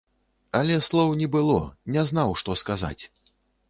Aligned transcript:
Але 0.59 0.77
слоў 0.87 1.13
не 1.21 1.29
было, 1.37 1.61
не 1.97 2.09
знаў, 2.13 2.29
што 2.43 2.61
сказаць. 2.67 3.01